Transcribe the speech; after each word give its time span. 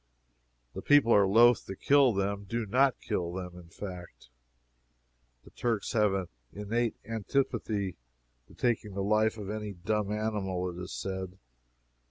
The 0.73 0.81
people 0.81 1.13
are 1.13 1.27
loath 1.27 1.67
to 1.67 1.75
kill 1.75 2.11
them 2.11 2.45
do 2.49 2.65
not 2.65 2.99
kill 3.01 3.31
them, 3.33 3.55
in 3.55 3.69
fact. 3.69 4.29
The 5.43 5.51
Turks 5.51 5.93
have 5.93 6.11
an 6.11 6.27
innate 6.51 6.95
antipathy 7.05 7.97
to 8.47 8.55
taking 8.55 8.95
the 8.95 9.03
life 9.03 9.37
of 9.37 9.51
any 9.51 9.73
dumb 9.73 10.11
animal, 10.11 10.67
it 10.71 10.81
is 10.81 10.91
said. 10.91 11.37